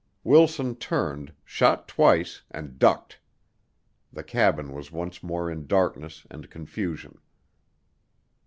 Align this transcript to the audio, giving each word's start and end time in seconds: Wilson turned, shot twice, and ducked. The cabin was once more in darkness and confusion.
Wilson 0.23 0.75
turned, 0.77 1.31
shot 1.45 1.87
twice, 1.87 2.41
and 2.49 2.79
ducked. 2.79 3.19
The 4.11 4.23
cabin 4.23 4.73
was 4.73 4.91
once 4.91 5.21
more 5.21 5.51
in 5.51 5.67
darkness 5.67 6.25
and 6.31 6.49
confusion. 6.49 7.19